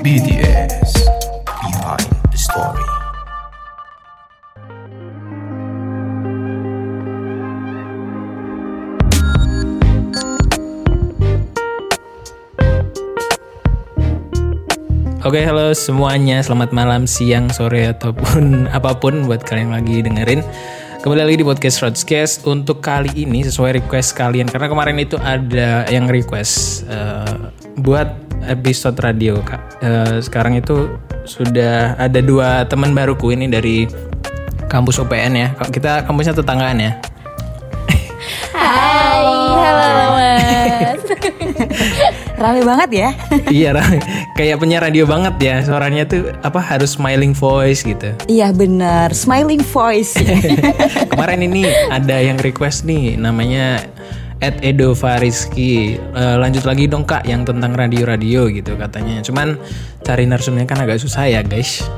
[0.00, 0.96] BTS
[1.44, 2.88] Behind the Story.
[15.20, 16.40] Oke, halo semuanya.
[16.40, 20.40] Selamat malam, siang, sore ataupun apa pun buat kalian lagi dengerin.
[21.06, 25.86] Kembali lagi di podcast Rodscast untuk kali ini sesuai request kalian karena kemarin itu ada
[25.86, 27.46] yang request eh,
[27.78, 28.10] buat
[28.42, 29.86] episode radio kak.
[29.86, 33.86] Eh, sekarang itu sudah ada dua teman baruku ini dari
[34.66, 35.54] kampus UPN ya.
[35.70, 36.98] Kita kampusnya tetanggaan ya.
[42.36, 43.08] Rame banget ya.
[43.56, 43.84] iya, Ra.
[44.36, 45.56] kayak penyiar radio banget ya.
[45.64, 48.12] Suaranya tuh apa harus smiling voice gitu.
[48.28, 50.16] Iya benar, smiling voice.
[51.12, 53.80] Kemarin ini ada yang request nih namanya
[54.36, 59.56] Ed Edo Fariski Eh, lanjut lagi dong kak yang tentang radio-radio gitu katanya cuman
[60.04, 61.88] cari narsumnya kan agak susah ya guys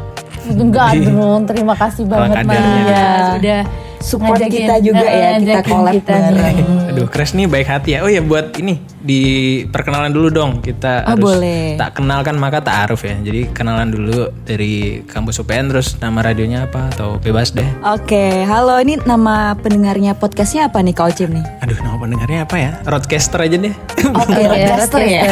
[0.48, 2.56] Enggak dong, terima kasih banget mas.
[2.56, 3.06] Iya.
[3.36, 3.60] Sudah
[4.00, 6.56] Support ngajakin- kita juga ya, eh, kita collab kita bareng.
[6.90, 9.20] aduh Crash nih baik hati ya oh ya buat ini di
[9.64, 11.74] perkenalan dulu dong kita Oh, harus boleh.
[11.74, 16.18] tak kenal kan maka tak aruf ya jadi kenalan dulu dari kampus UPN terus nama
[16.20, 21.30] radionya apa atau bebas deh Oke, halo ini nama pendengarnya podcastnya apa nih Kak Ocim
[21.32, 21.44] nih?
[21.60, 23.74] aduh nama pendengarnya apa ya Roadcaster aja deh
[24.14, 25.22] Oke, Roadcaster ya.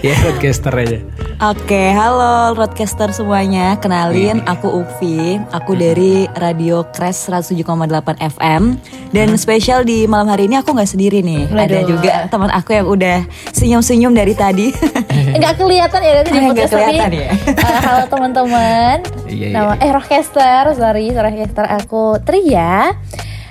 [0.00, 0.98] ya Roadcaster aja
[1.36, 3.76] Oke, halo Roadcaster semuanya.
[3.76, 5.36] Kenalin, aku Ufi.
[5.52, 8.80] Aku dari Radio Crash 107,8 FM.
[9.12, 11.44] Dan spesial di malam hari ini aku nggak sendiri nih.
[11.52, 11.88] Ada Waduh.
[11.92, 14.72] juga teman aku yang udah senyum-senyum dari tadi.
[15.36, 17.28] Enggak kelihatan ya nanti di Nggak podcast kelihatan tapi, ya.
[17.52, 18.96] eh, halo teman-teman.
[19.28, 22.96] Iya, Nama eh rockcaster, sorry, rockcaster aku Tria.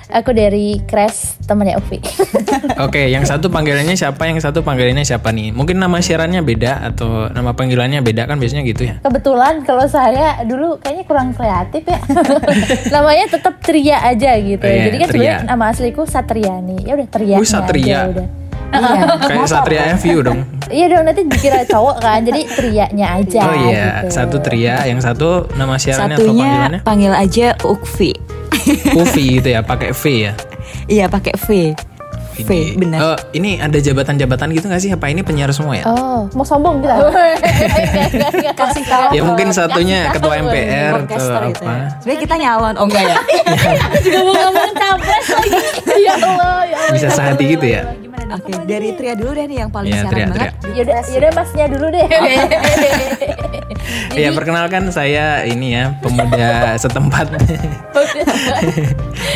[0.08, 1.98] Aku dari Crash temannya Ufi.
[2.86, 4.22] Oke, yang satu panggilannya siapa?
[4.24, 5.50] Yang satu panggilannya siapa nih?
[5.50, 9.02] Mungkin nama siarannya beda atau nama panggilannya beda kan biasanya gitu ya?
[9.02, 11.98] Kebetulan kalau saya dulu kayaknya kurang kreatif ya.
[12.94, 14.62] Namanya tetap Tria aja gitu.
[14.62, 15.18] Oh, iya, Jadi kan Tria.
[15.18, 16.86] sebenarnya nama asliku Satriani.
[16.86, 17.36] Ya udah Tria.
[17.36, 17.98] Wih, Satria.
[18.06, 18.26] udah.
[18.66, 19.02] Iya.
[19.20, 20.40] Kayak Satria FU dong.
[20.66, 22.22] Iya dong nanti dikira cowok kan.
[22.22, 24.10] Jadi Trianya aja Oh iya, gitu.
[24.12, 26.80] satu Tria, yang satu nama siarannya atau Satunya panggilannya?
[26.82, 28.10] panggil aja Ukfi.
[28.98, 30.32] Uvi gitu ya, pakai V ya.
[30.90, 31.46] Iya, pakai V.
[32.36, 33.16] V, benar.
[33.16, 34.92] Eh, ini ada jabatan-jabatan gitu gak sih?
[34.92, 35.88] Apa ini penyiar semua ya?
[35.88, 37.00] Oh, mau sombong kita?
[38.60, 39.16] Kasih tahu.
[39.16, 41.72] Ya mungkin satunya ketua MPR atau gitu apa?
[41.72, 41.88] ya.
[42.04, 43.16] Sebenarnya kita nyalon, oh enggak ya?
[44.04, 45.60] juga mau ngomong capres lagi.
[46.06, 46.92] ya Allah, ya Allah.
[46.92, 47.82] Bisa sehati gitu ya?
[48.26, 50.52] Oke, dari Tria dulu deh nih yang paling Iya, siaran Tria, banget.
[50.74, 52.06] Yaudah, yaudah masnya dulu deh.
[54.16, 56.48] Ya perkenalkan saya ini ya pemuda
[56.82, 57.26] setempat.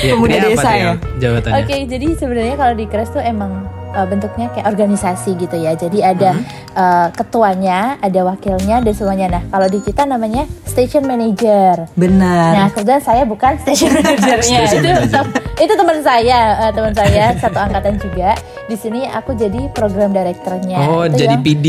[0.06, 0.92] ya, Pemuda Tria desa Tria, ya?
[1.20, 1.62] Jabatannya.
[1.62, 5.74] Oke, jadi sebenarnya kalau di Crash tuh emang uh, bentuknya kayak organisasi gitu ya.
[5.74, 6.38] Jadi ada
[6.74, 9.26] uh, ketuanya, ada wakilnya dan semuanya.
[9.38, 11.86] Nah, kalau di kita namanya station manager.
[11.86, 12.52] Nah, Benar.
[12.74, 14.58] kebetulan saya bukan station manajernya.
[14.66, 15.24] Station itu manager.
[15.60, 18.34] itu teman saya, uh, teman saya satu angkatan juga.
[18.70, 20.78] Di sini aku jadi program directornya.
[20.86, 21.66] Oh, Itu jadi yang, PD.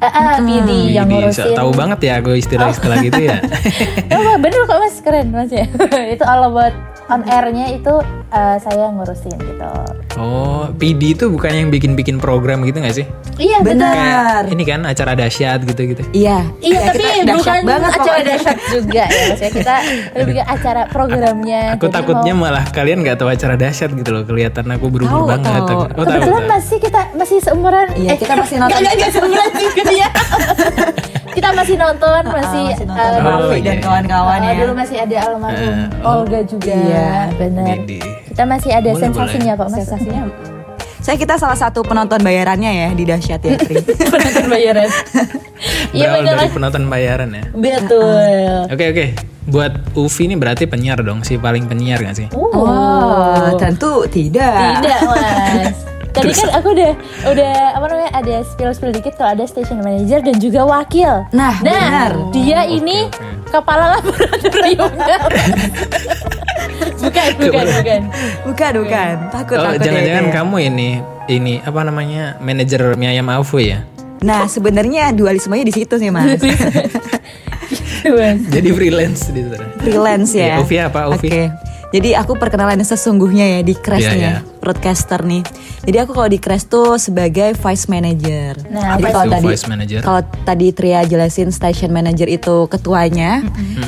[0.00, 1.12] Ah, ah, PD yang PD.
[1.20, 1.52] ngurusin.
[1.52, 3.36] Tahu banget ya aku istilah-istilah gitu ya.
[4.16, 5.68] Oh, wah, bener kok mas, keren mas ya.
[6.16, 6.72] itu all about
[7.08, 7.94] on airnya itu
[8.28, 9.70] uh, saya ngurusin gitu.
[10.14, 13.06] Oh, PD itu bukan yang bikin-bikin program gitu gak sih?
[13.38, 14.44] Iya benar.
[14.44, 16.02] Ini kan acara dahsyat gitu-gitu.
[16.10, 16.42] Iya.
[16.58, 19.74] Iya Ya, tapi bukan banget acara dahsyat juga ya maksudnya kita
[20.18, 21.62] lebih ke acara programnya.
[21.74, 24.22] Aku Jadi takutnya mau- malah kalian nggak tahu acara dahsyat gitu loh.
[24.22, 25.48] Kelihatan aku berumur Tahu, banget.
[25.62, 25.62] tahu.
[25.62, 26.50] Oh, tahu, Kebetulan tahu.
[26.50, 27.86] masih kita masih seumuran.
[27.94, 28.76] Iya, kita masih nonton.
[28.76, 30.08] Enggak, enggak, seumuran juga ya.
[31.38, 33.82] kita masih nonton, masih, masih nonton eh, Oh, Raffi dan iya.
[33.86, 34.54] kawan-kawan eh, ya.
[34.58, 36.10] Dulu masih ada almarhum Eh, oh.
[36.18, 36.74] Olga juga.
[36.74, 37.10] Iya.
[37.38, 37.76] benar.
[38.26, 39.78] Kita masih ada Boleh, sensasinya kok, Mas.
[39.86, 40.22] Sensasinya.
[40.98, 43.80] Saya kita salah satu penonton bayarannya ya di Dahsyat ya, Tri.
[44.12, 44.90] penonton bayaran.
[45.90, 46.38] Iya benar.
[46.38, 47.42] dari penonton bayaran ya.
[47.50, 48.70] Betul.
[48.70, 49.06] Oke oke.
[49.48, 52.28] Buat Uvi ini berarti penyiar dong, si paling penyiar gak sih?
[52.36, 54.84] Oh, tentu tidak.
[54.84, 55.74] Tidak mas
[56.18, 56.92] Tadi kan aku udah
[57.26, 61.24] udah apa namanya ada spill spill dikit kalau ada station manager dan juga wakil.
[61.30, 62.12] Nah, benar.
[62.30, 63.48] dia Oh, ini oke.
[63.48, 65.16] kepala laboratoriumnya.
[67.02, 68.00] bukan, bukan, bukan.
[68.44, 69.12] Bukan, bukan.
[69.30, 70.34] Takut, Oh, takut jangan-jangan ya, ya.
[70.34, 70.88] kamu ini
[71.28, 73.84] ini apa namanya manajer mie ayam Afu ya?
[74.18, 76.42] Nah, sebenarnya dualismenya di situ sih, Mas.
[78.48, 79.66] Jadi freelance di sana.
[79.78, 80.56] Freelance Ya, ya.
[80.58, 81.28] Ufi apa, Ufi?
[81.28, 81.42] Oke.
[81.88, 84.40] Jadi aku perkenalan sesungguhnya ya di Crash Iya, nih ya, iya.
[84.60, 85.40] broadcaster nih.
[85.82, 88.60] Jadi aku kalau di Crash tuh sebagai vice manager.
[88.68, 90.00] Nah, Jadi apa kalau itu tadi vice manager?
[90.04, 93.40] kalau tadi Tria jelasin station manager itu ketuanya,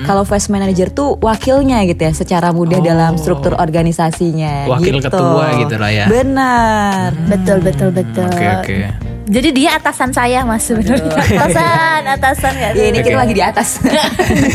[0.02, 2.86] kalau vice manager tuh wakilnya gitu ya, secara mudah Oh.
[2.86, 4.64] dalam struktur organisasinya.
[4.66, 5.12] Wakil gitu.
[5.12, 6.06] ketua gitu lah ya.
[6.08, 7.12] Benar.
[7.28, 8.24] Betul betul betul.
[8.26, 9.09] Oke oke.
[9.22, 11.12] Jadi dia atasan saya mas sebenarnya.
[11.12, 13.04] Atasan, atasan nggak Ya, ini sih?
[13.04, 13.68] kita lagi di atas.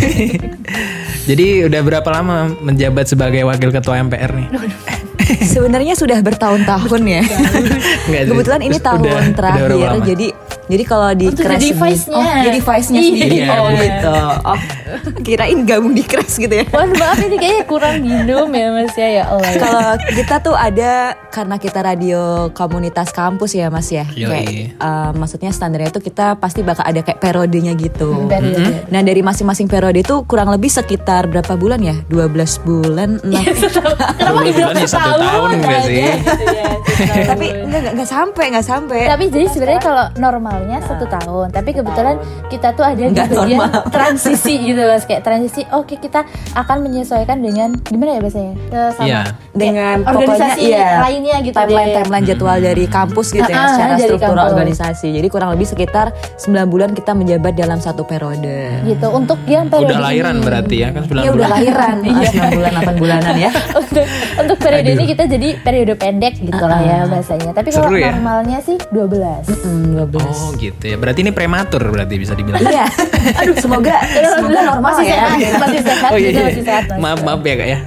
[1.29, 4.47] Jadi udah berapa lama menjabat sebagai wakil ketua MPR nih?
[5.43, 7.23] Sebenarnya sudah bertahun-tahun ya.
[8.05, 9.69] Kebetulan ini tahun udah- udah terakhir.
[9.71, 10.05] lama?
[10.05, 10.27] jadi
[10.65, 12.15] jadi kalau di Untuk Crash jadi ini- vice-nya.
[12.15, 13.07] oh, jadi vice-nya Iya.
[13.07, 13.35] sendiri.
[13.37, 14.15] Iya, oh gitu.
[14.43, 14.59] Oh,
[15.21, 16.65] kirain gabung di Crash gitu ya.
[16.67, 19.51] Mohon maaf ini kayaknya kurang minum ya mas ya ya Allah.
[19.55, 20.91] Kalau kita tuh ada
[21.27, 22.21] karena kita radio
[22.51, 24.05] komunitas kampus ya Mas ya.
[24.09, 24.29] Yoi.
[24.29, 28.25] Kayak eh, maksudnya standarnya itu kita pasti bakal ada kayak periodenya gitu.
[28.25, 28.87] Periode.
[28.87, 31.95] Nah dari masing-masing periode itu kurang lebih sekitar berapa bulan ya?
[32.07, 33.33] 12 bulan, 6
[34.15, 35.95] Kenapa Dua dibilang bulan ya satu tahun enggak aja sih?
[35.95, 36.69] gitu ya.
[37.31, 38.99] Tapi enggak, enggak, sampai, enggak sampai.
[39.05, 40.03] Tapi jadi sebenarnya kalau
[40.55, 42.15] normalnya satu tahun, tapi kebetulan
[42.47, 43.83] kita tuh ada di bagian normal.
[43.95, 45.61] transisi gitu mas, kayak transisi.
[45.69, 46.23] Oke kita
[46.53, 48.53] akan menyesuaikan dengan gimana ya bahasanya?
[48.65, 49.21] Ke sama Iya.
[49.51, 51.95] dengan organisasi pokoknya, iya, lainnya gitu timeline deh.
[51.97, 54.49] timeline jadwal dari kampus gitu ya Ah, ah, secara dari struktur kampus.
[54.49, 56.05] organisasi jadi kurang lebih sekitar
[56.37, 60.43] 9 bulan kita menjabat dalam satu periode Gitu untuk yang periode Udah lahiran ini.
[60.43, 61.35] berarti ya kan 9 ya bulan.
[61.35, 62.11] udah lahiran Iya.
[62.15, 63.51] ah, 9 bulan 8 bulanan ya
[63.81, 64.05] untuk
[64.37, 67.51] untuk periode ini kita jadi periode pendek gitu lah ya bahasanya.
[67.51, 68.11] Tapi kalau ya?
[68.11, 69.47] normalnya sih 12.
[69.47, 70.95] Hmm, 12 Oh gitu ya.
[70.99, 72.61] Berarti ini prematur berarti bisa dibilang.
[72.61, 72.85] iya
[73.41, 76.43] aduh semoga semoga normal masih ya sehat, masih sehat, Oh iya, iya.
[76.45, 76.83] masih sehat.
[77.01, 77.79] Maaf maaf ya kak ya.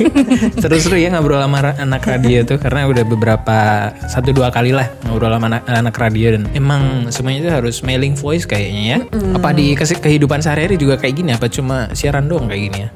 [0.62, 3.58] Seru-seru ya ngobrol sama anak radio tuh karena udah beberapa
[4.06, 8.14] satu dua kali lah ngobrol sama anak, anak radio dan emang semuanya itu harus mailing
[8.14, 8.98] voice kayaknya ya.
[9.34, 11.30] Apa di kehidupan sehari-hari juga kayak gini?
[11.34, 12.90] Apa cuma siaran doang kayak gini ya?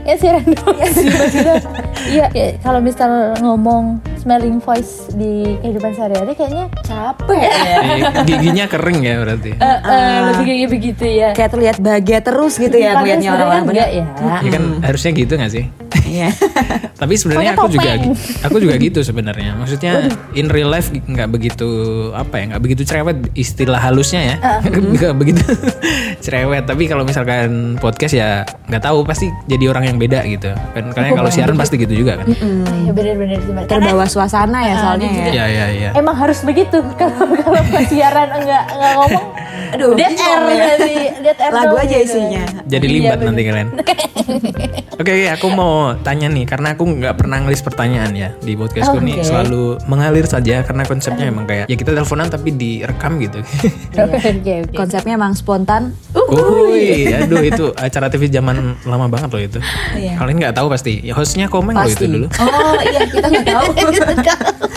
[0.00, 1.56] Ya siaran sih maksudnya.
[2.10, 2.26] Iya,
[2.64, 7.52] kalau misal ngomong smelling voice di kehidupan sehari-hari kayaknya capek ya.
[7.80, 9.50] Eh, Giginya kering ya berarti.
[9.56, 11.28] Eh, eh, lebih kayak begitu ya.
[11.32, 14.04] kayak terlihat bahagia terus gitu ya melihatnya orang-orang enggak bener ya.
[14.44, 15.64] Ya kan harusnya gitu gak sih?
[16.10, 16.30] Iya
[17.00, 17.90] Tapi sebenarnya aku juga
[18.44, 19.56] aku juga gitu sebenarnya.
[19.56, 21.68] Maksudnya in real life nggak begitu
[22.12, 24.36] apa ya nggak begitu cerewet istilah halusnya ya
[24.98, 25.40] nggak begitu
[26.20, 26.68] cerewet.
[26.68, 30.52] Tapi kalau misalkan podcast ya nggak tahu pasti jadi orang yang beda gitu.
[30.76, 32.28] Kan karena kalau siaran pasti gitu juga kan.
[32.28, 32.92] Ya.
[32.92, 33.64] Mbak.
[33.64, 35.90] Karena terbawa suasana ya soalnya ya Iya iya iya.
[35.96, 39.26] emang harus begitu kalau kalau pas siaran enggak enggak ngomong
[39.70, 40.66] Aduh, dead air ya.
[40.78, 42.06] sih dead air lagu aja gitu.
[42.06, 43.26] isinya Jadi Iya, limbat bener.
[43.28, 43.68] nanti kalian.
[45.00, 49.00] Oke, oke, aku mau tanya nih karena aku nggak pernah ngelis pertanyaan ya di podcastku
[49.00, 49.24] nih Oke.
[49.24, 53.40] selalu mengalir saja karena konsepnya emang kayak ya kita teleponan tapi direkam gitu.
[53.96, 54.54] Oke oke.
[54.70, 59.58] konsepnya emang spontan Wih, aduh itu acara TV zaman lama banget loh itu.
[59.96, 60.14] Iya.
[60.16, 61.00] Kalian nggak tahu pasti.
[61.00, 62.26] Ya hostnya Komeng loh itu pasti dulu.
[62.30, 63.66] oh iya kita nggak tahu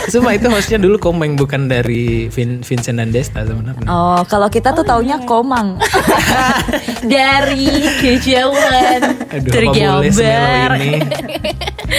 [0.05, 3.85] Sumpah itu hostnya dulu Komeng bukan dari Vin- Vincent dan Desta sebenarnya.
[3.85, 5.77] oh kalau kita tuh taunya komang
[7.13, 7.67] Dari
[7.99, 10.71] kejauhan Aduh, tergambar.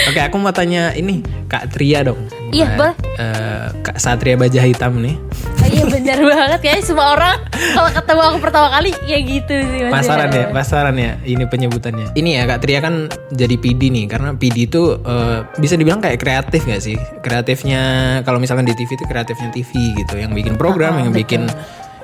[0.04, 2.18] Oke, aku mau tanya ini Kak Tria dong.
[2.50, 2.94] Iya, boleh.
[3.18, 5.14] eh, Kak Satria Baja Hitam nih.
[5.62, 7.36] Oh, iya bener banget kayaknya semua orang
[7.72, 9.92] kalau ketemu aku pertama kali kayak gitu sih Mas.
[10.02, 12.06] Pasaran ya, pasaran ya ini penyebutannya.
[12.12, 16.18] Ini ya Kak Tria kan jadi PD nih karena PD itu eh, bisa dibilang kayak
[16.18, 16.96] kreatif gak sih?
[17.22, 17.82] Kreatifnya
[18.22, 21.46] kalau misalkan di TV itu kreatifnya TV gitu, yang bikin program, yang bikin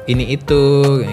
[0.09, 0.63] ini itu,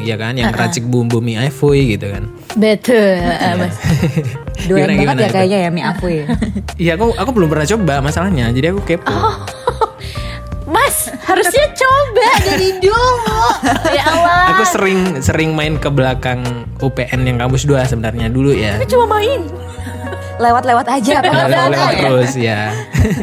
[0.05, 2.23] ya kan, yang racik bumbu mie iFoy gitu kan.
[2.55, 3.75] Betul, eh, Mas.
[4.67, 6.25] Gimana, banget gimana ya kayaknya ya mie aku ya
[6.81, 9.13] Iya aku aku belum pernah coba masalahnya, jadi aku kepo.
[10.67, 13.39] Mas, harusnya coba dari dulu.
[13.95, 14.51] Ya Allah.
[14.51, 16.43] Aku sering sering main ke belakang
[16.83, 18.75] UPN yang kampus 2 sebenarnya dulu ya.
[18.83, 19.47] cuma main.
[20.37, 21.99] Lewat-lewat aja apa Lewat ya?
[21.99, 22.59] terus ya.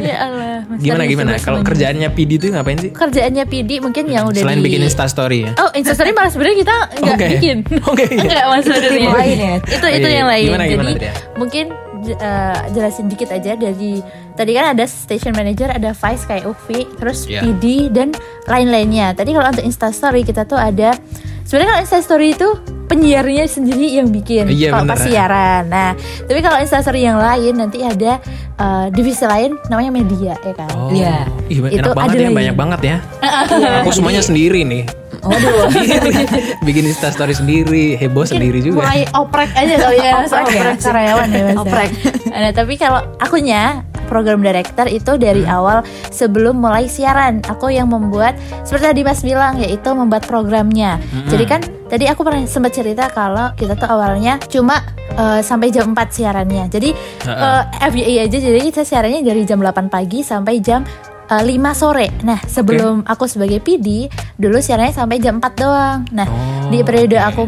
[0.01, 0.65] Ya Allah.
[0.75, 1.31] Gimana gimana?
[1.37, 2.91] Kalau kerjaannya PD itu ngapain sih?
[2.91, 4.65] kerjaannya PD mungkin yang udah Selain di...
[4.65, 5.51] bikin Insta story ya.
[5.57, 7.27] Oh, Instastory malah sebenarnya kita nggak Oke.
[7.33, 7.57] bikin.
[7.91, 8.21] Oke, iya.
[8.21, 8.99] Enggak mas sebenarnya.
[8.99, 9.53] Tim lain ya?
[9.61, 10.17] Itu Oh, itu iya.
[10.17, 10.45] yang lain.
[10.47, 11.13] Gimana, gimana, Jadi Tria?
[11.35, 11.65] mungkin
[12.05, 13.93] eh, jelasin dikit aja dari
[14.33, 17.41] tadi kan ada station manager, ada vice kayak Ufi, terus Iya.
[17.41, 18.09] PD dan
[18.45, 19.13] lain-lainnya.
[19.13, 20.97] Tadi kalau untuk Instastory kita tuh ada
[21.45, 22.49] sebenarnya kalau Instastory itu
[22.85, 25.63] penyiarnya sendiri yang bikin Iya, kalau pas siaran.
[25.67, 28.21] Nah, tapi kalau Instastory yang lain nanti ada
[28.55, 30.69] eh, divisi lain namanya media ya kan.
[30.73, 31.25] Oh, Iya.
[31.47, 32.35] Ih, Itu enak banget ada ya, lagi.
[32.35, 32.97] banyak banget ya.
[33.81, 34.83] Aku semuanya sendiri nih.
[35.21, 35.73] Waduh.
[36.67, 38.85] Bikin Insta story sendiri, heboh sendiri juga.
[38.85, 40.11] mulai oprek aja kali ya.
[40.21, 40.73] Oprek ya?
[40.77, 41.89] karyawan ya mas Oprek.
[42.27, 45.55] nah tapi kalau akunya program director itu dari Hmm.
[45.55, 45.77] awal
[46.09, 51.27] sebelum mulai siaran aku yang membuat seperti tadi mas bilang yaitu membuat programnya Hmm.
[51.27, 54.81] jadi kan tadi aku pernah sempat cerita kalau kita tuh awalnya cuma
[55.11, 56.67] eh, sampai jam 4 siarannya.
[56.67, 56.91] Jadi
[57.23, 60.83] eh, FYI aja jadi kita siarannya dari jam 8 pagi sampai jam
[61.25, 62.11] eh, 5 sore.
[62.21, 65.99] Nah, sebelum aku sebagai PD dulu siarannya sampai jam 4 doang.
[66.11, 67.31] Nah, Oh, di periode oke.
[67.31, 67.41] aku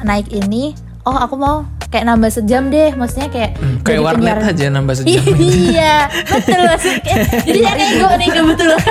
[0.00, 4.46] naik ini, oh aku mau kayak nambah sejam deh, maksudnya kayak Hmm, kayak warnet penyiar-
[4.48, 5.22] aja nambah sejam.
[5.66, 5.94] iya,
[6.24, 7.14] betul maksudnya.
[7.46, 8.82] Jadi saya nego nih kebetulan.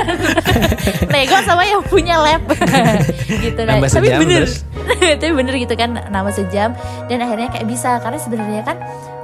[1.14, 2.44] nego sama yang punya lab.
[3.26, 3.74] gitu nah.
[3.74, 4.44] Nambah Tapi sejam, bener.
[4.44, 4.56] terus?
[5.16, 6.76] Tapi bener gitu kan nama sejam
[7.06, 8.78] dan akhirnya kayak bisa karena sebenarnya kan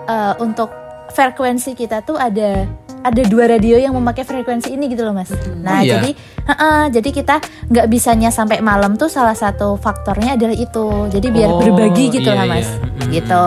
[0.05, 0.71] eh, untuk
[1.07, 2.63] frekuensi kita tuh ada
[3.05, 5.29] ada dua radio yang memakai frekuensi ini gitu loh mas.
[5.61, 6.01] Nah Oh, iya?
[6.01, 6.11] jadi
[6.45, 7.35] Heeh, jadi kita
[7.73, 11.09] nggak bisanya sampai malam tuh salah satu faktornya adalah itu.
[11.09, 12.69] Jadi biar Oh, berbagi gitu iya, lah mas,
[13.09, 13.17] iya.
[13.17, 13.45] Gitu.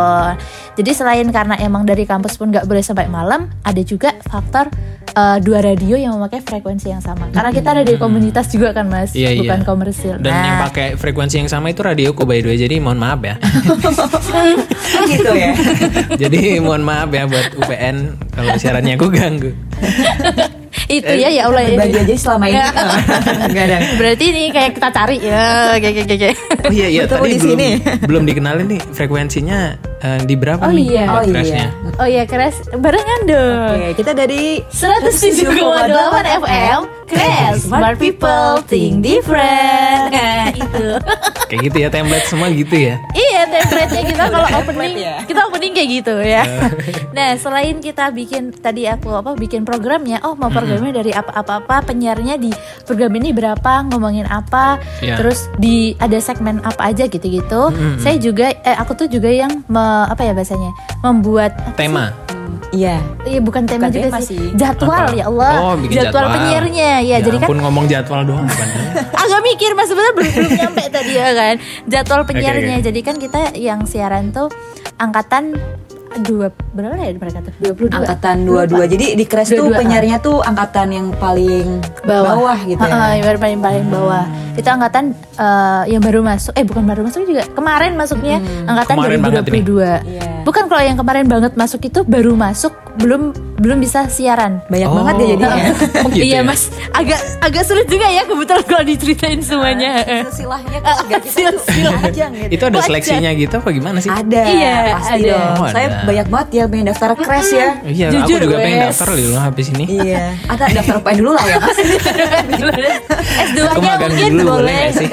[0.82, 4.66] Jadi selain karena emang dari kampus pun nggak boleh sampai malam, ada juga faktor
[5.10, 7.28] eh, dua radio yang memakai frekuensi yang sama.
[7.30, 9.40] Karena kita ada di komunitas juga kan mas, Iya, iya.
[9.42, 10.16] bukan komersil.
[10.18, 12.56] Dan yang Nah, pakai frekuensi yang sama itu radioku by the way.
[12.56, 13.34] Jadi mohon maaf ya.
[15.10, 15.52] gitu ya.
[16.22, 17.96] Jadi mohon maaf ya buat UPN
[18.30, 19.50] kalau siarannya aku ganggu.
[20.88, 21.64] itu ya ya Allah.
[21.68, 22.04] Bagi ini.
[22.08, 22.60] aja selama ini.
[23.44, 23.78] Enggak ada.
[23.96, 26.20] Berarti ini kayak kita cari ya, kayak kayak kayak.
[26.20, 26.36] kayak.
[26.64, 27.68] Oh iya iya tadi di belum sini.
[28.04, 29.60] belum dikenalin nih frekuensinya
[30.00, 30.86] eh, di berapa Oh nih?
[30.88, 31.04] iya.
[31.08, 31.32] Oh iya.
[31.32, 31.66] crashnya?
[31.94, 33.76] Oh iya keras barengan dong.
[33.76, 35.50] Oke, kita dari 107,8
[36.38, 40.86] FM Crash Smart People Think Different Nah itu
[41.48, 43.00] Kayak gitu ya template semua gitu ya.
[43.10, 45.14] Iya template-nya kita kalau opening ya.
[45.24, 46.44] Kita opening kayak gitu ya
[47.16, 52.36] Nah selain kita bikin Tadi aku apa bikin programnya Oh mau programnya dari apa-apa-apa Penyiarnya
[52.36, 52.52] di
[52.84, 55.16] program ini berapa Ngomongin apa Iya.
[55.16, 59.87] Terus di ada segmen apa aja gitu-gitu Saya juga eh, Aku tuh juga yang me-
[60.06, 61.52] Apa ya bahasanya Membuat?
[61.74, 62.12] Tema.
[62.68, 63.00] Iya.
[63.24, 64.36] Iya bukan tema Bukan juga tema sih.
[64.36, 64.44] sih.
[64.52, 65.16] Jadwal Apa?
[65.16, 65.54] ya Allah.
[65.58, 66.34] Oh, bikin jadwal, jadwal.
[66.34, 67.00] penyiarnya ya.
[67.00, 68.68] Ya, jadi kan ampun ngomong jadwal doang bukan.
[69.24, 71.54] agak mikir mas sebenarnya belum belum nyampe tadi ya kan.
[71.86, 72.76] Jadwal penyiarnya.
[72.76, 72.84] oke.
[72.84, 74.52] Jadi kan kita yang siaran tuh
[74.96, 75.56] angkatan
[76.24, 77.52] dua berapa ya mereka tuh?
[77.60, 77.92] 22.
[77.92, 78.94] Angkatan 22.
[78.96, 79.78] Jadi di Crash tuh 22, ah.
[79.78, 82.88] penyiarnya tuh angkatan yang paling bawah, gitu ya.
[82.88, 84.24] Heeh, yang baru paling paling bawah.
[84.56, 85.04] Itu angkatan
[85.36, 86.52] eh, yang baru masuk.
[86.56, 87.44] Eh bukan baru masuk juga.
[87.52, 88.36] Kemarin masuknya
[88.66, 89.60] angkatan Kemarin banget ini.
[89.62, 90.08] 2022.
[90.08, 90.22] Iya.
[90.48, 93.22] Bukan kalau yang kemarin banget masuk itu baru masuk belum
[93.56, 94.62] belum bisa siaran.
[94.66, 94.94] Banyak Oh.
[94.96, 95.64] banget ya jadinya.
[95.98, 96.40] Oh, gitu iya ya?
[96.42, 99.90] mas, agak agak sulit juga ya kebetulan kalau diceritain semuanya.
[100.24, 101.92] Silsilahnya keluarga kita tuh Silsilah.
[102.00, 102.50] panjang gitu.
[102.50, 104.08] itu ada seleksinya gitu apa gimana sih?
[104.08, 105.28] Ada, Iya, pasti ada.
[105.28, 105.50] dong.
[105.56, 105.98] Oh, Saya ada.
[106.04, 107.68] banyak banget ya pengen daftar Crash ya.
[107.82, 108.88] Iya, Jujur, aku juga pengen Wes.
[108.88, 109.84] daftar dulu habis ini.
[109.96, 110.22] iya.
[110.50, 111.78] Atau daftar UPN dulu lah ya mas.
[113.38, 115.10] S2 Aku nya magang mungkin dulu boleh boleh.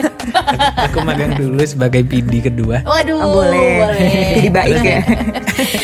[0.85, 2.81] Aku magang dulu sebagai PD kedua.
[2.83, 3.87] Waduh, Oh, boleh.
[4.35, 4.99] Jadi baik ya.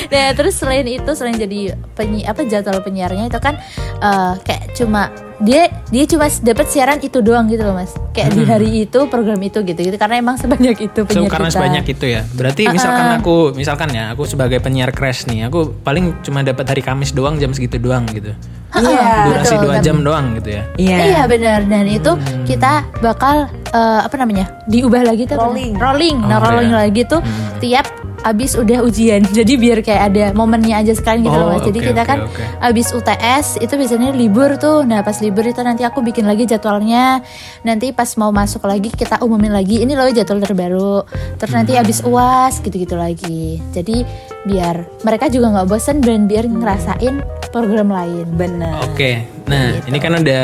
[0.08, 3.56] nah terus selain itu selain jadi penyi apa jadwal penyiarnya itu kan
[3.98, 8.44] eh, kayak cuma dia dia cuma dapat siaran itu doang gitu loh mas kayak di
[8.44, 11.58] hari itu program itu gitu gitu karena emang sebanyak itu So, penyiar karena kita.
[11.58, 12.22] sebanyak itu ya.
[12.30, 16.80] Berarti misalkan aku misalkan ya, aku sebagai penyiar crash nih, aku paling cuma dapat hari
[16.80, 18.38] Kamis doang jam segitu doang gitu.
[18.72, 19.28] Iya.
[19.28, 19.82] Durasi betul, dua kan.
[19.82, 20.64] jam doang gitu ya.
[20.78, 20.98] Iya.
[21.04, 22.12] Iya benar dan itu
[22.46, 22.72] kita
[23.02, 23.36] bakal
[23.68, 25.36] eh, apa namanya diubah lagi tuh?
[25.36, 25.74] Rolling.
[25.76, 26.80] rolling nah Oh, rolling iya.
[26.86, 27.20] lagi tuh
[27.58, 27.90] tiap
[28.22, 29.22] abis udah ujian.
[29.38, 31.64] Jadi biar kayak ada momennya aja sekalian gitu Oh, loh mas.
[31.64, 32.44] Jadi oke, kita oke, kan oke.
[32.62, 34.84] abis UTS itu biasanya libur tuh.
[34.84, 37.22] Nah pas libur itu nanti aku bikin lagi jadwalnya.
[37.62, 39.82] Nanti pas mau masuk lagi kita umumin lagi.
[39.82, 41.04] Ini loh jadwal terbaru.
[41.38, 41.82] Terus nanti Hmm.
[41.82, 43.58] abis uas gitu-gitu lagi.
[43.72, 44.04] Jadi
[44.42, 48.26] biar mereka juga nggak bosen dan biar ngerasain program lain.
[48.32, 48.74] Bener.
[48.82, 50.44] Oke, nah ini kan udah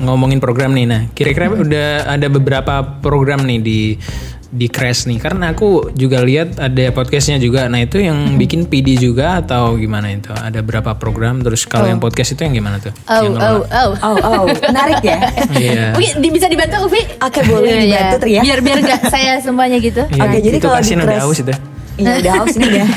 [0.00, 0.86] ngomongin program nih.
[0.86, 3.80] Nah, kira-kira udah ada beberapa program nih di
[4.54, 5.18] di Crash nih.
[5.18, 7.66] Karena aku juga lihat ada podcastnya juga.
[7.66, 10.30] Nah itu yang bikin PD juga atau gimana itu?
[10.30, 11.40] Ada berapa program?
[11.40, 12.90] Terus kalau yang podcast itu yang gimana tuh?
[13.04, 15.18] oh Yang oh oh Oh, oh, menarik ya.
[15.54, 15.92] Iya.
[15.92, 17.00] Mungkin di- bisa dibantu Ufi?
[17.18, 17.84] Oke, boleh Iya, iya.
[17.98, 18.40] dibantu, Tri, ya.
[18.42, 20.00] Biar biar nggak saya semuanya gitu.
[20.06, 21.52] Iya, Oke, jadi itu kalau di kasihan udah Crash- haus itu.
[21.94, 22.86] Iya udah haus nih dia.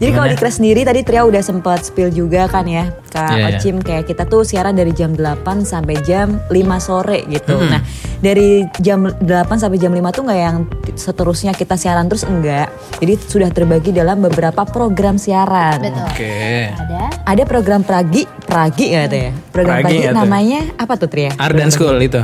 [0.00, 3.36] Jadi kalau di Crash sendiri tadi Tria udah sempat spill juga kan ya Kak Iya,
[3.36, 3.58] iya.
[3.60, 7.58] Ocim kayak kita tuh siaran dari jam 8 sampai jam 5 sore gitu.
[7.58, 7.68] Mm-mm.
[7.68, 7.82] Nah,
[8.24, 9.26] dari jam 8
[9.60, 10.56] sampai jam 5 tuh nggak yang
[10.96, 12.72] seterusnya kita siaran terus enggak.
[13.02, 15.84] Jadi sudah terbagi dalam beberapa program siaran.
[15.84, 16.06] Betul.
[16.06, 16.72] Oke.
[16.72, 19.30] Ada Ada program Pragi, Pragi ya tuh ya.
[19.54, 21.30] Program Pragi Pragi, namanya apa tuh Tria?
[21.38, 22.18] Ardan School itu.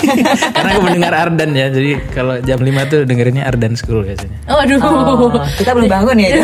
[0.54, 1.66] Karena aku mendengar Ardan ya.
[1.72, 4.36] Jadi kalau jam 5 tuh dengerinnya Ardan School biasanya.
[4.44, 4.78] Waduh.
[4.84, 6.28] Oh, kita belum bangun ya.
[6.36, 6.42] itu.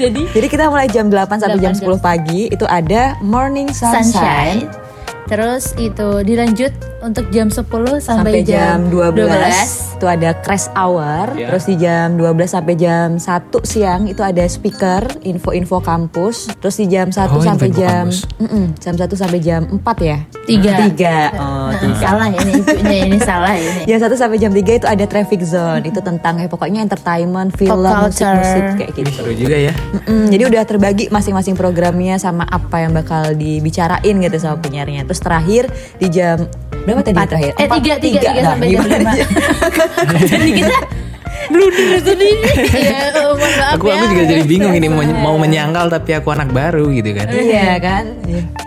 [0.00, 4.64] Jadi Jadi kita mulai jam 8 sampai jam 8 10 pagi itu ada Morning Sunshine.
[4.64, 4.81] sunshine.
[5.32, 7.64] Terus itu dilanjut untuk jam 10
[7.98, 9.96] sampai, sampai jam 12, 12.
[9.96, 11.48] itu ada crash hour Ya.
[11.48, 13.24] terus di jam 12 sampai jam 1
[13.64, 18.28] siang itu ada speaker info-info kampus terus di jam 1 Oh, sampai jam kampus.
[18.38, 20.72] Mm-mm, jam 1 sampai jam 4 ya Tiga.
[20.84, 23.82] tiga oh Nah, salah ini ibunya ini salah ini.
[23.84, 27.80] Jam 1 sampai jam 3 itu ada traffic zone itu tentang ya pokoknya entertainment film
[27.80, 28.36] musik culture.
[28.36, 29.72] musik kayak gitu Seru juga ya.
[29.72, 35.02] Mm-mm, jadi udah terbagi masing-masing programnya sama apa yang bakal dibicarain gitu sama penyiarnya.
[35.04, 35.64] Terus terakhir
[35.96, 36.44] di jam
[36.82, 37.50] berapa tadi terakhir?
[37.56, 39.12] Eh, tiga, tiga, tiga Nah, sampai jam lima.
[40.22, 40.76] Jadi kita
[41.44, 42.52] blunder sendiri.
[42.72, 43.98] ya, mohon maaf Aku ya.
[43.98, 47.26] aku juga jadi bingung ini mau, mau menyangkal tapi aku anak baru gitu kan.
[47.28, 48.04] Iya kan?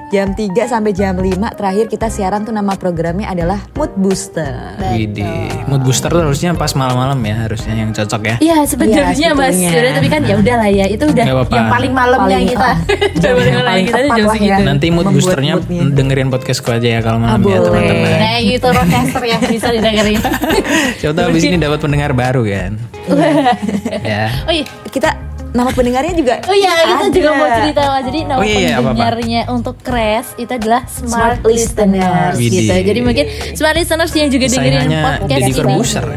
[0.06, 4.78] Jam 3 sampai jam 5 terakhir kita siaran tuh nama programnya adalah Mood Booster.
[4.94, 8.36] Widih, mood booster tuh harusnya pas malam-malam ya, harusnya yang cocok ya.
[8.40, 9.58] Iya sebenarnya Iya, mas.
[9.58, 11.52] Yaudah, tapi kan ya udahlah ya itu udah apa-apa.
[11.52, 12.64] yang paling malamnya Paling, kita.
[12.70, 12.78] ah,
[13.18, 14.46] Jam paling yang paling kita jam lah segitu.
[14.48, 14.58] ya.
[14.62, 15.54] Nanti mood boosternya
[15.90, 17.66] dengerin podcastku aja ya kalau Ah, malam ya boleh.
[17.66, 18.10] teman-teman.
[18.16, 20.20] Nah itu roadcaster ya bisa didengerin.
[21.02, 22.72] Siapa tahu abis ini dapat pendengar baru kan.
[24.00, 24.26] ya.
[24.46, 25.10] Oh iya, Kita
[25.56, 27.10] nama pendengarnya juga Oh iya, kita ada.
[27.10, 28.02] juga mau cerita Wak.
[28.04, 32.68] Jadi nama Oh iya, iya, pendengarnya untuk Crash itu adalah Smart, Smart Listeners gitu.
[32.68, 35.56] Jadi mungkin Smart Listeners yang juga dengerin podcast Deddy ini.
[35.56, 35.64] Ya.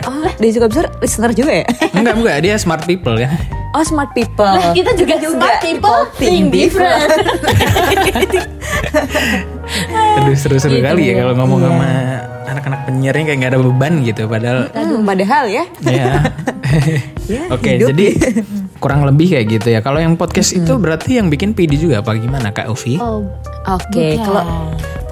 [0.02, 1.64] Oh, Deddy Corbuzier listener juga ya?
[1.96, 3.30] Enggak, enggak, dia smart people ya.
[3.70, 4.48] Oh, smart people.
[4.48, 7.04] Nah, kita juga, smart people think different.
[10.18, 10.84] Aduh seru-seru Gitu.
[10.84, 11.88] kali ya kalau ngomong sama
[12.48, 15.64] anak-anak penyiarnya kayak nggak ada beban gitu padahal Hmm, padahal ya.
[15.86, 16.12] ya.
[17.50, 18.06] Oke, jadi
[18.78, 19.80] kurang lebih kayak gitu ya.
[19.82, 22.98] Kalau yang podcast itu berarti yang bikin PD juga apa gimana Kak Ufi?
[22.98, 23.26] Oh,
[23.68, 24.24] Oke, Bukan.
[24.24, 24.44] kalau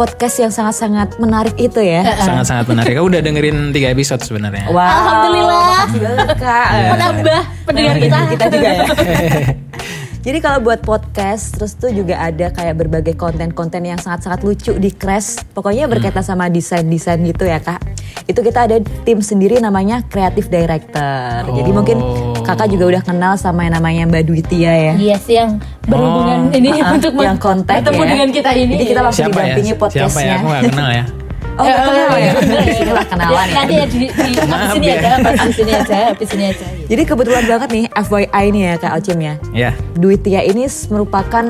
[0.01, 2.07] podcast yang sangat-sangat menarik itu ya.
[2.17, 2.95] Sangat-sangat menarik.
[2.97, 4.71] Aku udah dengerin tiga episode sebenarnya.
[4.71, 5.61] Wow, Alhamdulillah.
[5.67, 6.67] makasih banget kak.
[6.97, 8.19] menambah pendengar kita.
[8.33, 8.85] kita juga ya.
[10.27, 14.91] Jadi kalau buat podcast, terus tuh juga ada kayak berbagai konten-konten yang sangat-sangat lucu di
[14.91, 15.39] Crash.
[15.55, 17.79] Pokoknya berkaitan sama desain-desain gitu ya kak.
[18.27, 21.47] Itu kita ada tim sendiri namanya Creative Director.
[21.47, 22.35] Jadi mungkin Oh.
[22.43, 24.95] kakak juga udah kenal sama yang namanya Mbak Duitia ya.
[24.99, 26.59] Iya sih yang berhubungan Oh.
[26.59, 28.11] ini Ah, untuk yang kontak bertemu ya.
[28.11, 28.75] dengan kita ini.
[28.75, 29.45] Jadi kita langsung Siapa ya?
[29.47, 29.83] didampingi Siapa ya?
[29.87, 30.35] podcastnya.
[30.35, 31.05] Aku nggak kenal ya.
[31.57, 32.33] Oh, nggak kenal ya?
[32.37, 33.55] Di sini lah kenalan ya.
[33.57, 34.97] Nanti ya di, di sini ya.
[35.01, 36.67] aja, pas di sini aja, di sini aja.
[36.85, 39.35] Jadi kebetulan banget nih FYI nih ya Kak Ocim ya.
[39.57, 39.71] Ya.
[39.97, 41.45] Duitia ini merupakan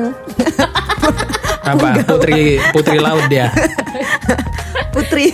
[1.67, 1.87] Apa?
[2.07, 3.51] Putri Putri Laut dia.
[4.95, 5.31] putri.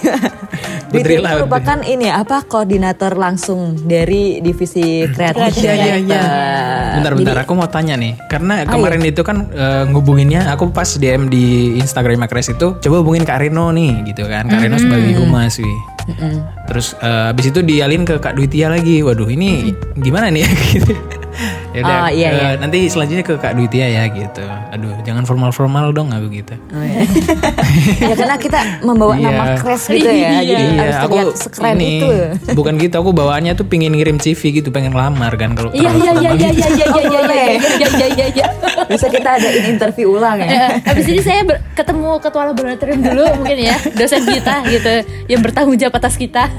[0.94, 1.50] Putri Laut.
[1.50, 5.58] merupakan ini ya, apa koordinator langsung dari divisi kreatif.
[5.58, 6.24] Iya iya iya.
[6.94, 8.14] Bentar-bentar Jadi- aku mau tanya nih.
[8.30, 11.46] Karena Ah, kemarin itu kan eh, ngubunginnya aku pas DM di
[11.78, 14.46] Instagram Kres itu coba hubungin Kak Reno nih gitu kan.
[14.46, 15.80] Kak Reno sebagai humas wih.
[16.70, 19.02] Terus eh, abis itu dialin ke Kak Duitia lagi.
[19.02, 20.46] Waduh ini gimana nih
[20.78, 20.94] gitu.
[21.74, 22.50] Ya udah, Oh, iya, iya.
[22.56, 24.44] nanti selanjutnya ke Kak Duitia ya gitu.
[24.70, 26.54] Aduh, jangan formal-formal dong aku gitu.
[26.70, 27.02] Oh, ya.
[28.10, 29.26] ya karena kita membawa Iya.
[29.26, 30.40] nama Crash gitu ya.
[30.40, 32.08] Jadi harus terlihat sekeren ini, itu.
[32.54, 36.12] Bukan gitu, aku bawaannya tuh pingin ngirim CV gitu, pengen lamar kan kalau Iya iya
[36.14, 38.48] iya iya iya iya iya iya iya iya iya iya iya.
[38.86, 40.46] Bisa kita adain interview ulang ya.
[40.46, 44.94] Eh, Habis ini saya ber- ketemu ketua laboratorium dulu mungkin ya dosen kita gitu
[45.26, 46.52] yang bertanggung jawab atas kita.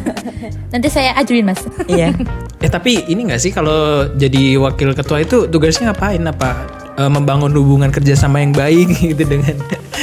[0.71, 1.61] Nanti saya ajuin mas.
[1.87, 2.11] Iya.
[2.59, 6.23] Eh tapi ini gak sih kalau jadi wakil ketua itu tugasnya ngapain?
[6.25, 6.51] Apa
[6.97, 9.57] eh, membangun hubungan kerjasama yang baik gitu dengan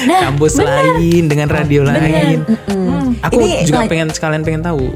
[0.08, 2.46] kampus lain, dengan radio lain?
[3.26, 4.88] Aku Ini juga pengen sekalian pengen tahu.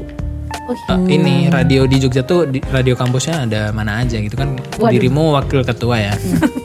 [0.66, 4.56] Oh, eh, ini radio di Jogja tuh di, radio kampusnya ada mana aja gitu kan?
[4.80, 6.14] Dirimu wakil ketua ya.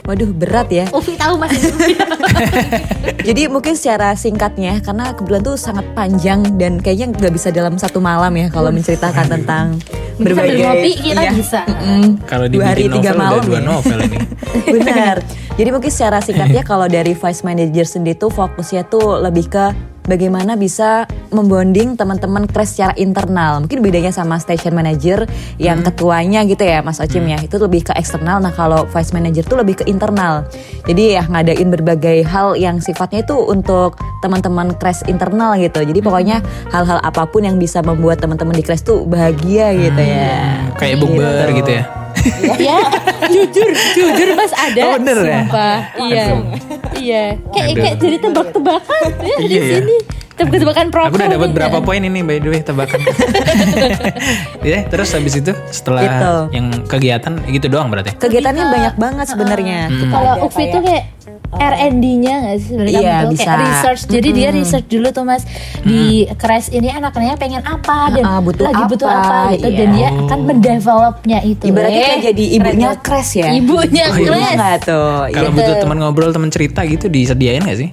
[0.07, 0.85] Waduh berat ya.
[0.95, 1.53] Ufi tahu mas.
[3.27, 8.01] Jadi mungkin secara singkatnya karena kebetulan tuh sangat panjang dan kayaknya nggak bisa dalam satu
[8.01, 9.77] malam ya kalau menceritakan tentang
[10.17, 11.31] Sambil berbagai ngopi kita iya.
[11.33, 11.61] bisa.
[11.65, 13.61] Mm, Kalau dua hari dibikin tiga novel malam udah dua ya.
[13.65, 14.19] novel ini.
[14.75, 15.15] Benar.
[15.61, 19.69] Jadi mungkin secara singkatnya kalau dari vice manager sendiri tuh fokusnya tuh lebih ke
[20.09, 23.61] bagaimana bisa membonding teman-teman crash secara internal.
[23.61, 25.29] Mungkin bedanya sama station manager
[25.61, 27.37] yang ketuanya gitu ya Mas Ocim ya.
[27.37, 28.41] Itu lebih ke eksternal.
[28.41, 30.49] Nah, kalau vice manager tuh lebih ke internal.
[30.89, 35.85] Jadi ya ngadain berbagai hal yang sifatnya itu untuk teman-teman crash internal gitu.
[35.85, 36.41] Jadi pokoknya
[36.73, 40.73] hal-hal apa pun yang bisa membuat teman-teman di crash tuh bahagia gitu ya.
[40.81, 41.83] Kayak bukber gitu ya.
[42.57, 42.79] ya
[43.31, 45.39] jujur jujur mas ada Oh, bener ya?
[45.41, 46.43] sumpah iya Aduh.
[46.95, 49.75] iya kayak kayak jadi tebak-tebakan ya, di Iya ya.
[49.77, 49.95] sini
[50.31, 51.55] tebak-tebakan prokol Aku udah dapat nih.
[51.55, 52.99] berapa poin ini by the way tebakan.
[54.63, 56.33] ya, terus habis itu setelah Gitu.
[56.51, 58.15] yang kegiatan gitu doang berarti.
[58.15, 59.79] Kegiatannya banyak banget sebenarnya.
[59.87, 61.03] Kita kalau ada Ufi tuh kayak
[61.51, 63.43] R&D-nya nggak sih sebenarnya Iya, kamu tuh bisa.
[63.43, 65.43] kayak research jadi dia research dulu tuh mas
[65.81, 66.01] di
[66.33, 69.77] Crash ini anak-anaknya pengen apa dan Ah, butuh lagi butuh apa, apa gitu iya.
[69.77, 73.47] dan dia akan mendevelopnya itu Ibaratnya Eh, kayak jadi ibunya crash ya.
[73.51, 74.27] ibunya Oh, iya.
[74.27, 75.11] Crash Nggak tuh.
[75.27, 75.55] Kalau Iya.
[75.55, 77.89] butuh teman ngobrol, teman cerita gitu disediain gak sih?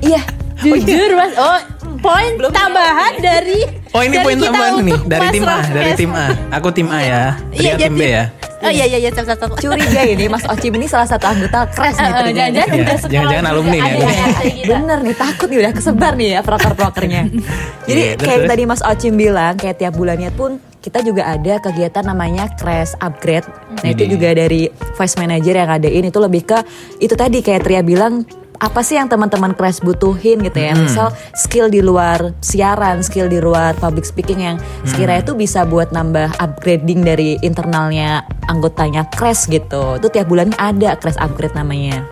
[0.00, 0.20] Iya.
[0.56, 1.58] Jujur mas, oh
[1.98, 6.26] poin tambahan dari Oh ini poin tambahan nih dari tim A, dari tim A.
[6.50, 7.22] Aku tim A ya.
[7.50, 8.24] Iya, tim B ya.
[8.66, 9.50] Oh iya iya iya stop stop stop.
[9.56, 13.44] Curiga ini Mas Ocim ini salah satu anggota Crash nih jangan-jangan Iya, udah sekolah jangan-jangan
[13.46, 14.26] juga alumni nih, ada ya.
[14.66, 17.22] Bener nih takut nih udah kesebar nih ya proker-prokernya.
[17.88, 22.04] Jadi Iya, kayak tadi Mas Ocim bilang kayak tiap bulannya pun kita juga ada kegiatan
[22.06, 23.46] namanya Crash Upgrade.
[23.82, 24.10] Nah itu Ini.
[24.10, 26.58] juga dari Vice Manager yang ngadain itu lebih ke
[26.98, 28.22] itu tadi kayak Tria bilang
[28.60, 30.72] apa sih yang teman-teman Crash butuhin gitu ya?
[30.76, 34.56] Misal skill di luar siaran skill di luar public speaking yang
[34.88, 40.00] sekiranya itu bisa buat nambah upgrading dari internalnya anggotanya Crash gitu.
[40.00, 42.06] Itu tiap bulan ada Crash Upgrade namanya.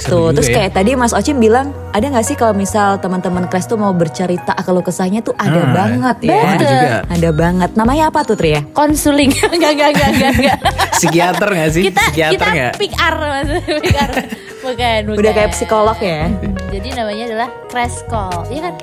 [0.00, 0.64] Seru Tuh, terus ya.
[0.64, 4.54] kayak tadi Mas Ocim bilang, ada nggak sih kalau misal teman-teman Crash tuh mau bercerita
[4.56, 6.38] kalau kesahnya tuh ada Hmm, banget ya.
[6.38, 6.88] ada juga.
[7.08, 7.70] Ada banget.
[7.74, 8.62] Namanya apa tuh Tri ya?
[8.70, 10.58] konsuling enggak enggak enggak enggak enggak
[10.96, 11.82] Psikiater gak sih?
[11.84, 12.72] kita Psikiater kita nggak?
[12.76, 13.48] PR mas
[13.80, 14.10] PR
[14.60, 16.28] bukan bukan Udah kayak psikolog ya.
[16.68, 18.74] jadi namanya adalah crash call iya kan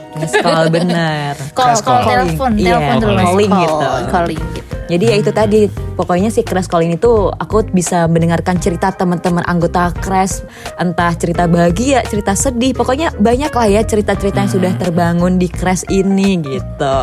[0.68, 1.34] bener.
[1.58, 2.10] call Crash call call.
[2.10, 3.88] telepon Iya, telepon dulu calling call, gitu.
[4.10, 5.68] calling gitu Jadi ya itu tadi,
[6.00, 11.44] pokoknya si Crash Call ini tuh aku bisa mendengarkan cerita teman-teman anggota Crash, entah cerita
[11.46, 16.98] bahagia, cerita sedih, pokoknya banyak lah ya cerita-cerita yang sudah terbangun di Crash ini gitu.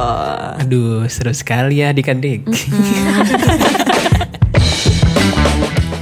[0.58, 2.44] Aduh, seru sekali ya adik-adik.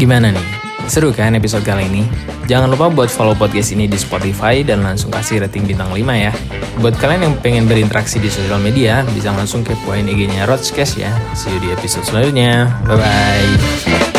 [0.01, 0.47] Gimana nih?
[0.91, 2.03] Seru kan episode kali ini?
[2.51, 6.35] Jangan lupa buat follow podcast ini di Spotify dan langsung kasih rating bintang 5 ya.
[6.83, 11.15] Buat kalian yang pengen berinteraksi di sosial media, bisa langsung kepoin IG-nya Rodscast ya.
[11.39, 12.67] See you di episode selanjutnya.
[12.85, 14.12] Bye-bye.